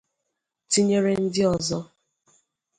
[0.71, 1.79] tinyere ndi ọzọ